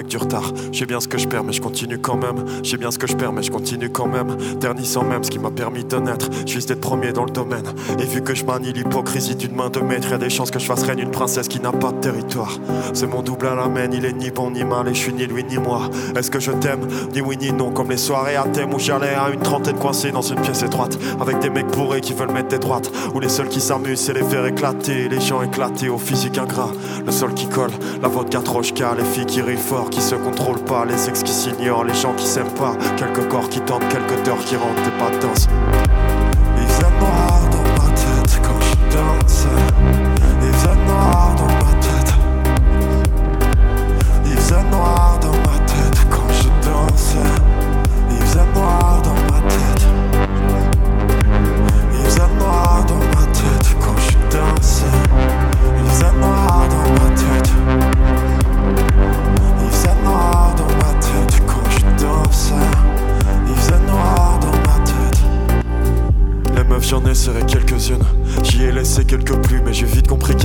[0.00, 0.54] avec du retard.
[0.80, 2.42] J'ai bien ce que je perds, mais je continue quand même.
[2.62, 4.34] J'ai bien ce que je perds, mais je continue quand même.
[4.60, 6.30] Ternissant même ce qui m'a permis de naître.
[6.46, 7.66] Je vise d'être premier dans le domaine.
[7.98, 10.58] Et vu que je manie l'hypocrisie d'une main de maître, y a des chances que
[10.58, 12.58] je fasse reine une princesse qui n'a pas de territoire.
[12.94, 15.12] C'est mon double à la main, il est ni bon ni mal, et je suis
[15.12, 15.82] ni lui ni moi.
[16.16, 19.14] Est-ce que je t'aime Ni oui ni non, comme les soirées à thème où j'allais
[19.14, 20.98] à une trentaine coincée dans une pièce étroite.
[21.20, 22.90] Avec des mecs bourrés qui veulent mettre des droites.
[23.14, 25.10] Où les seuls qui s'amusent, c'est les faire éclater.
[25.10, 26.72] Les gens éclatés au physique ingrat.
[27.04, 30.64] Le sol qui colle, la vodka trochka, les filles qui rient fort, qui se contrôlent
[30.86, 32.76] les ex qui s'ignorent, les gens qui s'aiment pas.
[32.96, 35.10] Quelques corps qui tentent, quelques teurs qui rentrent, des pas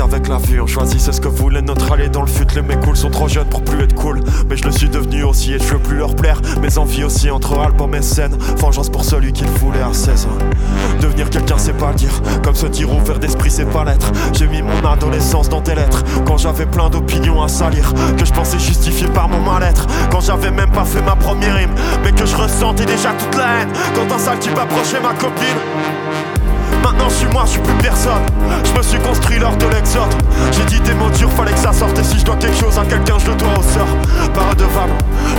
[0.01, 0.61] avec la vue.
[0.61, 2.45] On choisissait ce que voulait notre allée dans le fut.
[2.55, 4.21] Les mecs cool sont trop jeunes pour plus être cool.
[4.49, 6.41] Mais je le suis devenu aussi et je veux plus leur plaire.
[6.61, 8.37] Mes envies aussi entre albums et scènes.
[8.57, 10.37] Vengeance pour celui qu'il voulait à 16 ans.
[11.01, 12.21] Devenir quelqu'un, c'est pas le dire.
[12.43, 14.11] Comme se dire ouvert d'esprit, c'est pas l'être.
[14.33, 16.03] J'ai mis mon adolescence dans tes lettres.
[16.25, 17.93] Quand j'avais plein d'opinions à salir.
[18.17, 19.87] Que je pensais justifier par mon mal-être.
[20.11, 21.73] Quand j'avais même pas fait ma première rime.
[22.03, 23.69] Mais que je ressentais déjà toute la haine.
[23.95, 26.14] Quand un sale type approchait ma copine.
[27.09, 28.21] Je suis moi, je suis plus personne.
[28.63, 30.13] Je me suis construit lors de l'exode.
[30.51, 31.97] J'ai dit des mots durs, fallait que ça sorte.
[31.99, 33.87] Et si je dois quelque chose à quelqu'un, je le dois au sort.
[34.33, 34.55] Pas.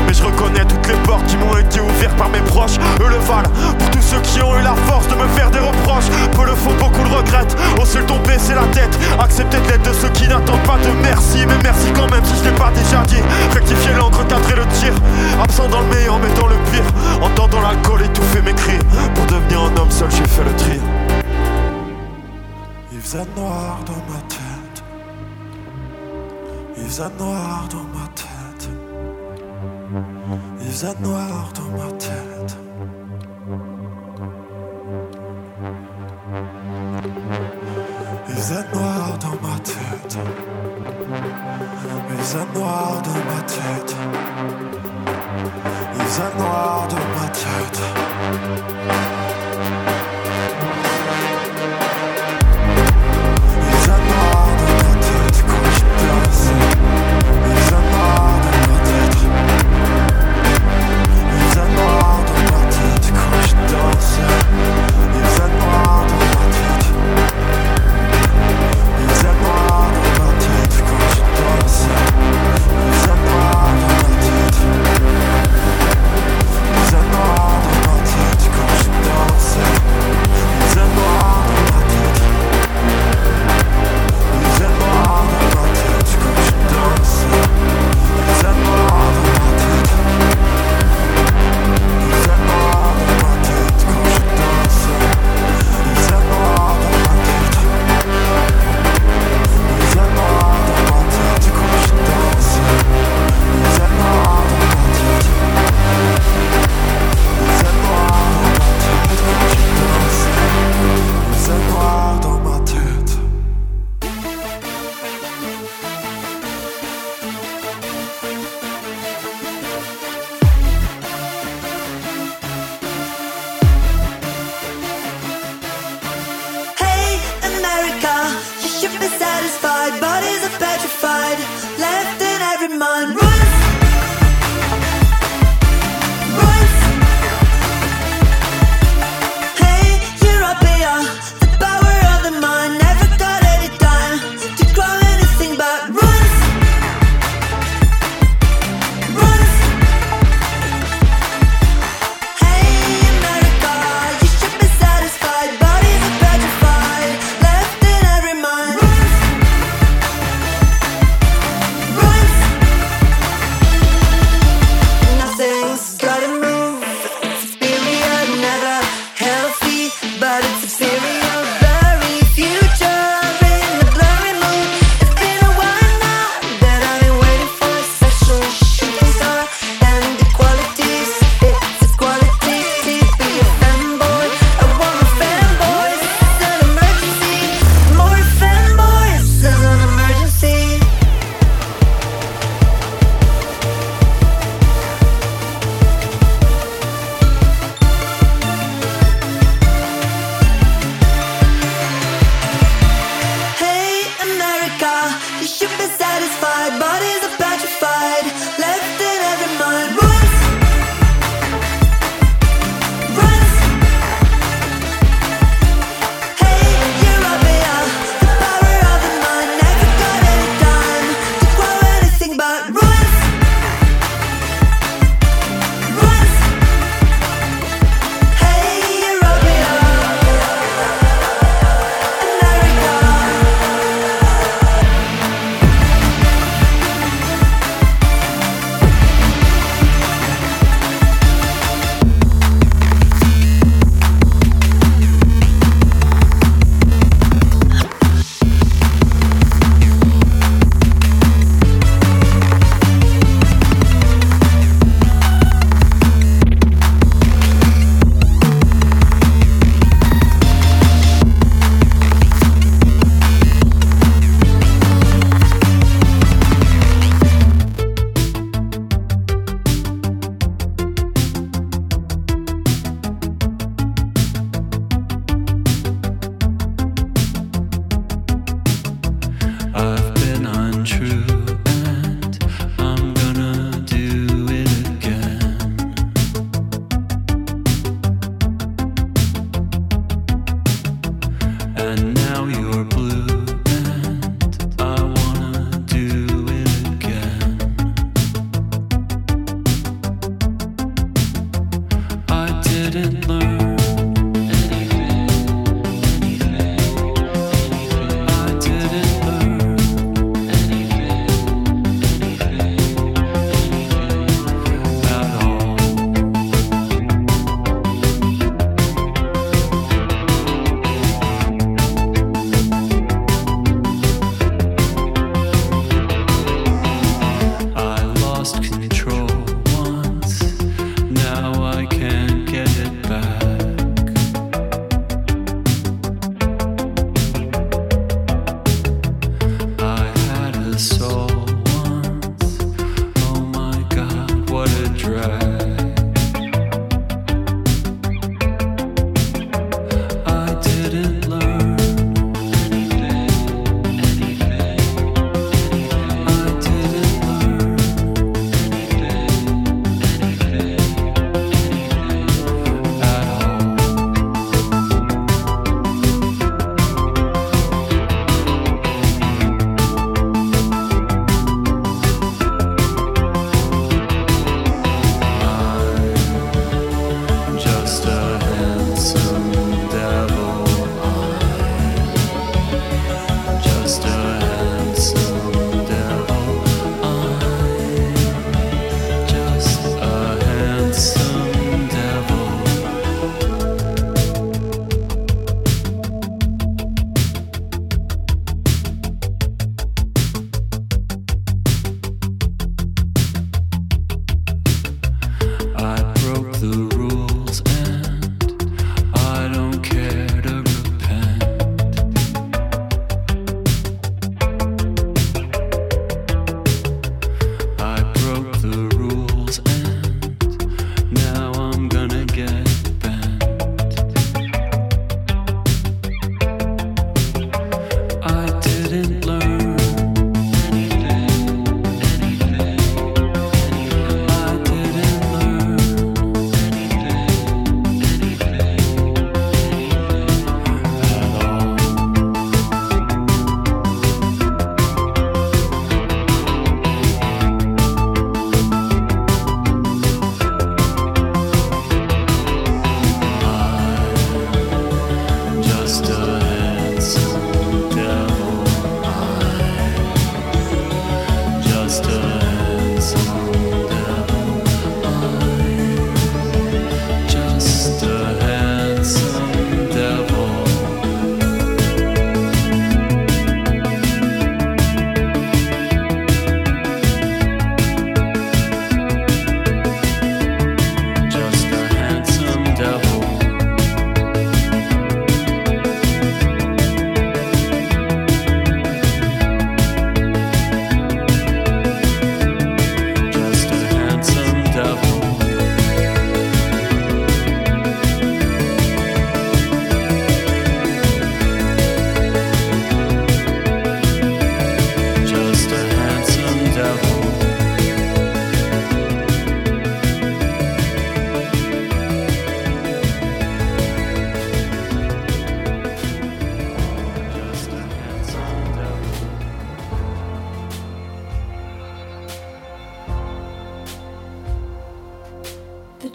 [0.06, 2.78] Mais je reconnais toutes les portes qui m'ont été ouvertes par mes proches.
[3.00, 3.50] Eux le valent.
[3.78, 6.08] Pour tous ceux qui ont eu la force de me faire des reproches.
[6.32, 7.56] Peu le font, beaucoup le regrettent.
[7.80, 8.96] Au seul tomber, c'est la tête.
[9.18, 11.44] Accepter de l'aide de ceux qui n'attendent pas de merci.
[11.46, 13.22] Mais merci quand même si je l'ai pas déjà dit.
[13.52, 14.92] Rectifier l'encre, cadrer le tir.
[15.42, 16.86] Absent dans le meilleur, mais dans le pire.
[17.20, 18.78] Entendant l'alcool étouffer mes cris.
[19.14, 20.80] Pour devenir un homme seul, j'ai fait le tri.
[23.06, 24.82] Faisait noir dans ma tête.
[26.76, 28.68] Il faisait noir dans ma tête.
[30.60, 32.56] Il faisait noir dans ma tête.
[38.28, 40.18] Il faisait noir dans ma tête.
[42.10, 43.96] Il faisait noir dans ma tête.
[45.94, 49.05] Il faisait noir dans ma tête.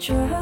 [0.02, 0.41] drive.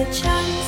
[0.00, 0.59] 的家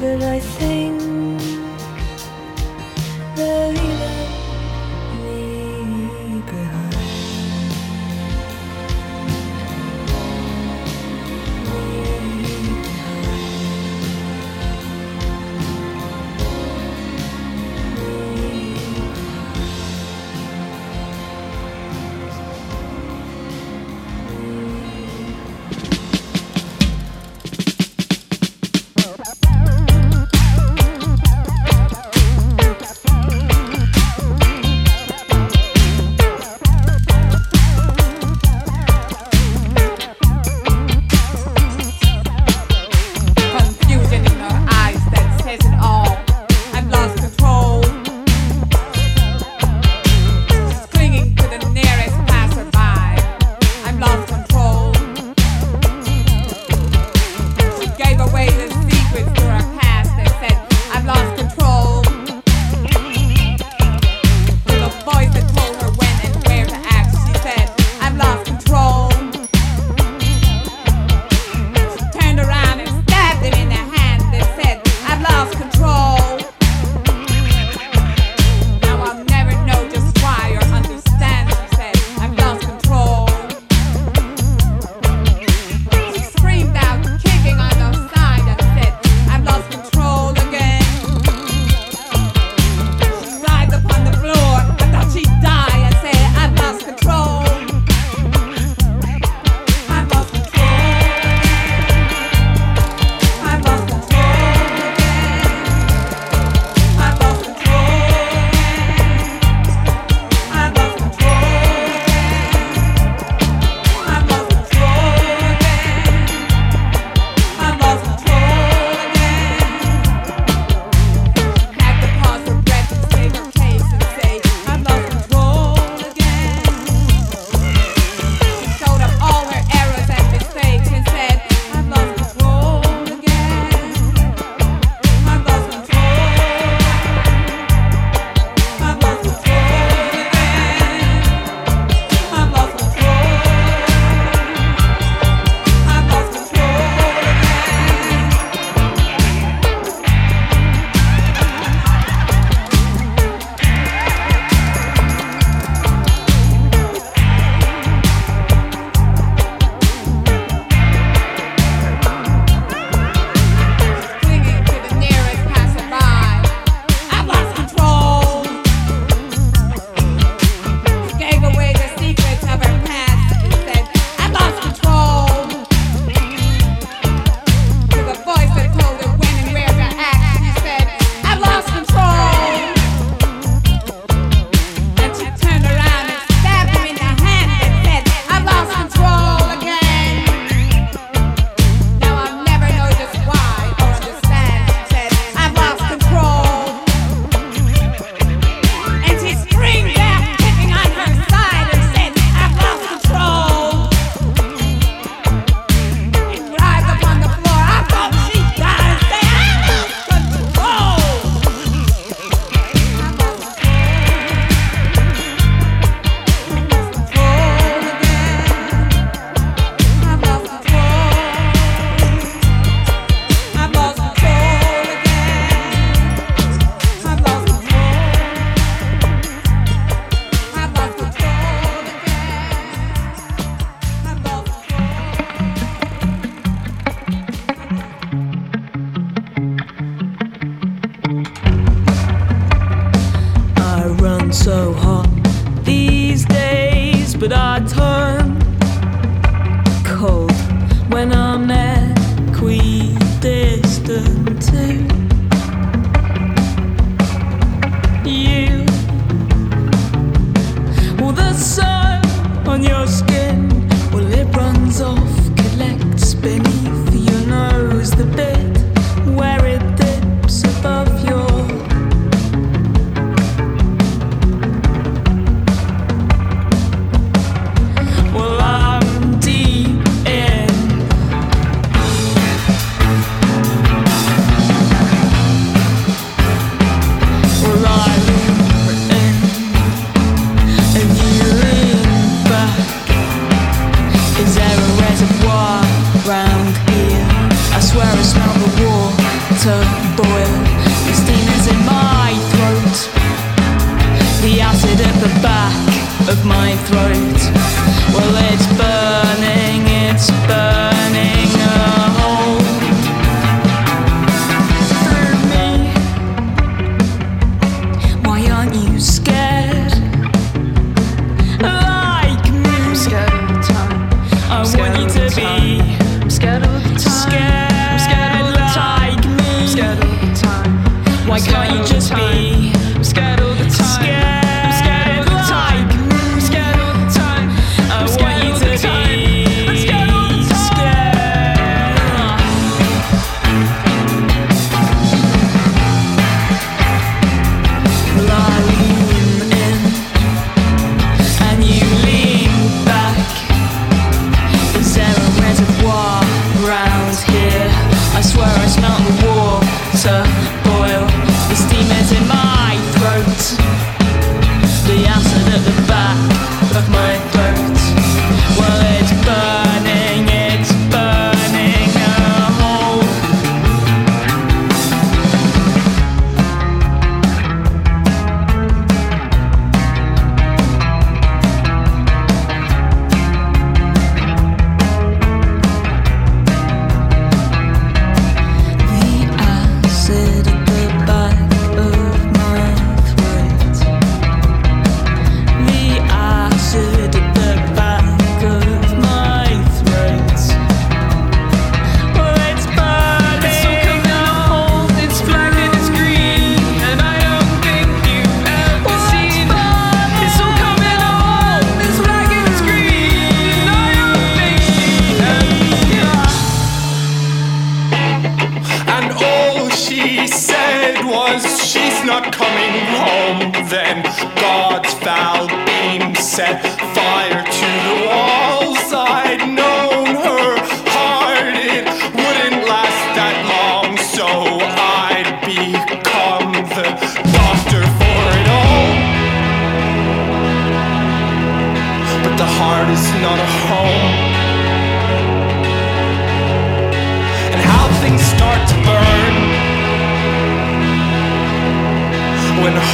[0.00, 1.07] but I think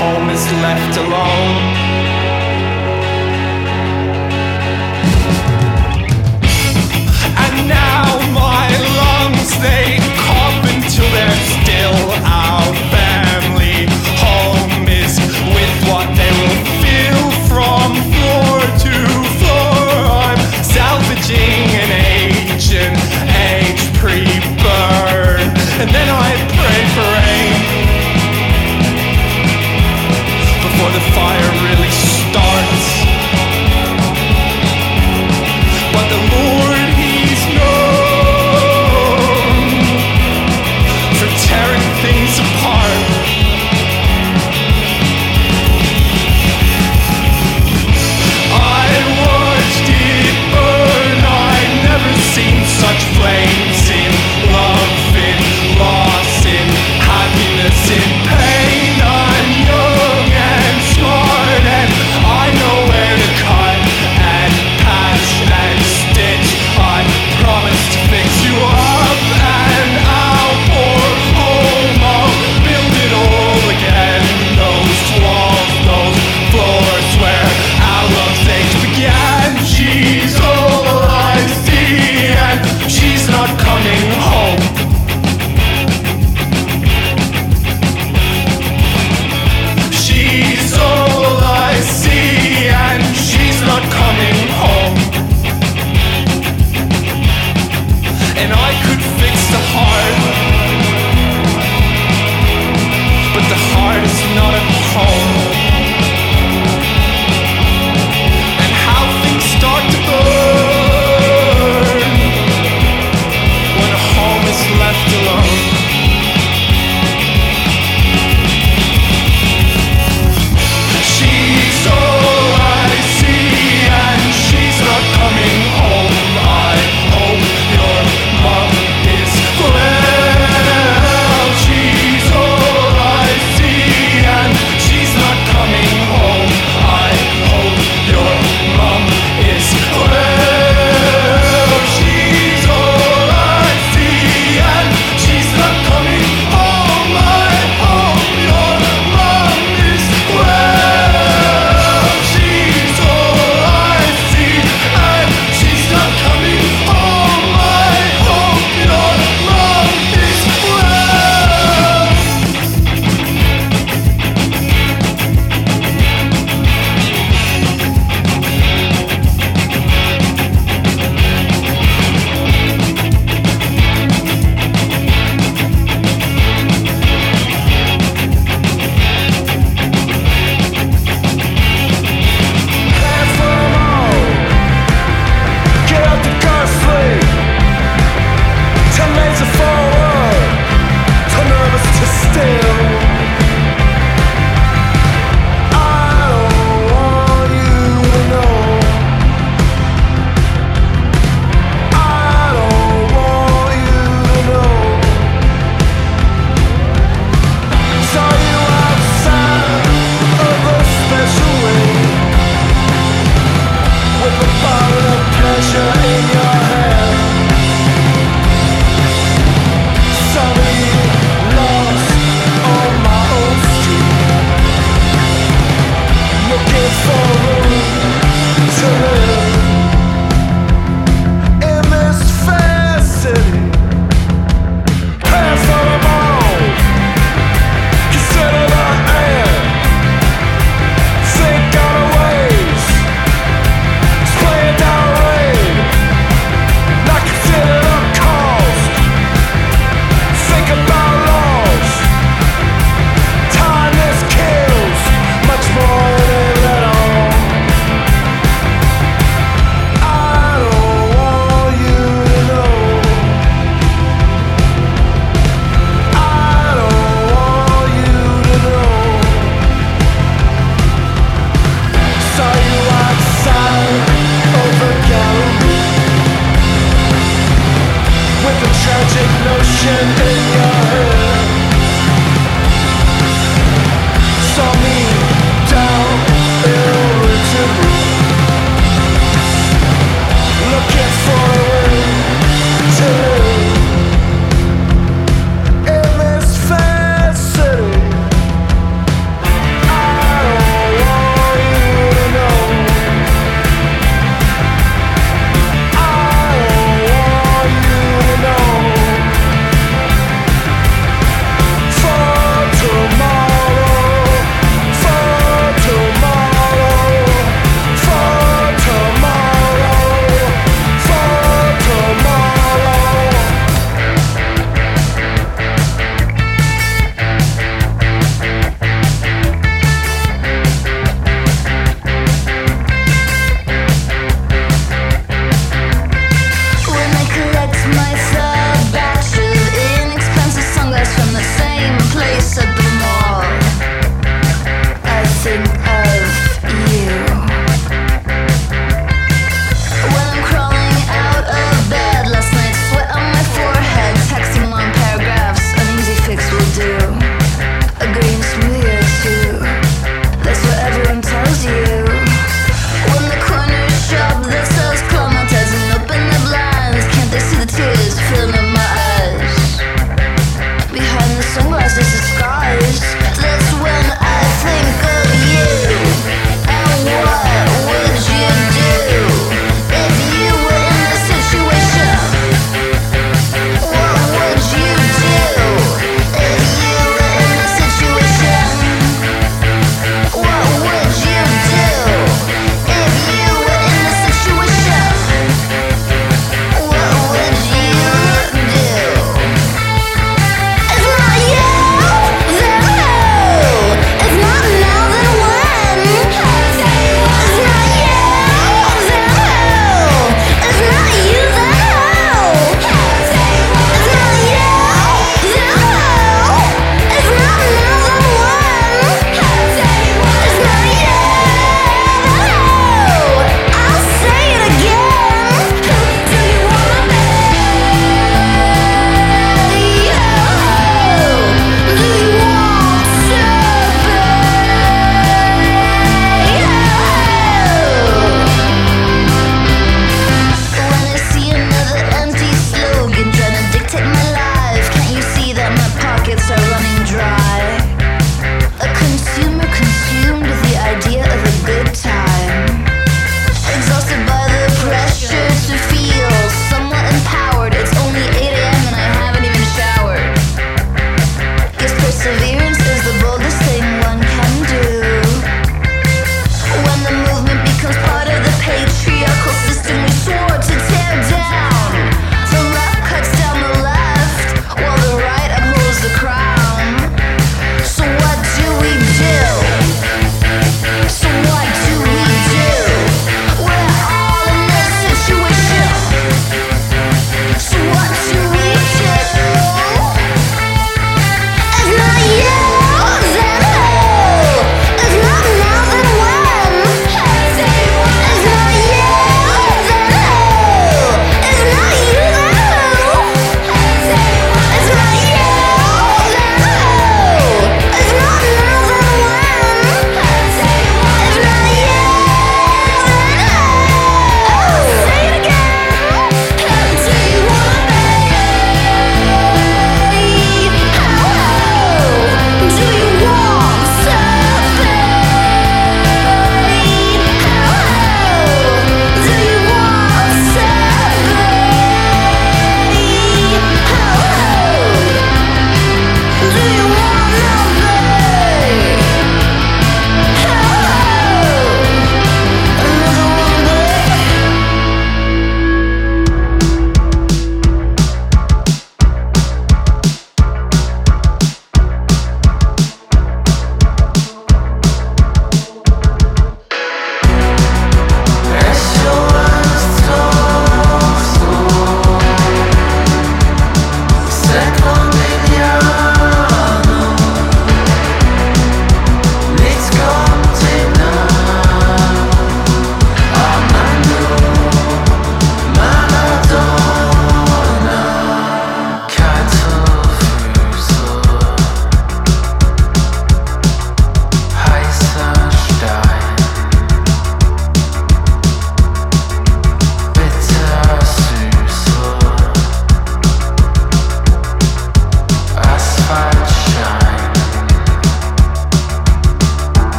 [0.00, 2.09] home is left alone.